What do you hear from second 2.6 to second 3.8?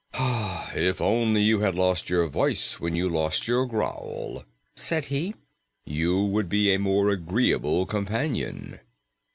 when you lost your